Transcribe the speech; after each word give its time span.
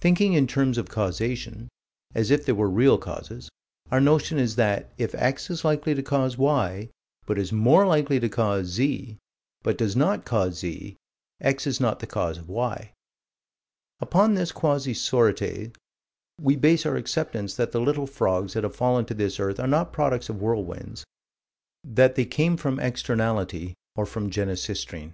Thinking 0.00 0.32
in 0.32 0.46
terms 0.46 0.78
of 0.78 0.88
causation 0.88 1.68
as 2.14 2.30
if 2.30 2.46
there 2.46 2.54
were 2.54 2.70
real 2.70 2.96
causes 2.96 3.50
our 3.90 4.00
notion 4.00 4.38
is 4.38 4.56
that, 4.56 4.90
if 4.96 5.14
X 5.14 5.50
is 5.50 5.66
likely 5.66 5.94
to 5.94 6.02
cause 6.02 6.38
Y, 6.38 6.88
but 7.26 7.36
is 7.36 7.52
more 7.52 7.86
likely 7.86 8.18
to 8.20 8.30
cause 8.30 8.68
Z, 8.68 9.18
but 9.62 9.76
does 9.76 9.94
not 9.94 10.24
cause 10.24 10.60
Z, 10.60 10.96
X 11.42 11.66
is 11.66 11.78
not 11.78 11.98
the 12.00 12.06
cause 12.06 12.38
of 12.38 12.48
Y. 12.48 12.92
Upon 14.00 14.32
this 14.32 14.50
quasi 14.50 14.94
sorites, 14.94 15.76
we 16.40 16.56
base 16.56 16.86
our 16.86 16.96
acceptance 16.96 17.54
that 17.56 17.72
the 17.72 17.78
little 17.82 18.06
frogs 18.06 18.54
that 18.54 18.62
have 18.64 18.74
fallen 18.74 19.04
to 19.04 19.12
this 19.12 19.38
earth 19.38 19.60
are 19.60 19.68
not 19.68 19.92
products 19.92 20.30
of 20.30 20.40
whirlwinds: 20.40 21.04
that 21.84 22.14
they 22.14 22.24
came 22.24 22.56
from 22.56 22.80
externality, 22.80 23.74
or 23.94 24.06
from 24.06 24.30
Genesistrine. 24.30 25.12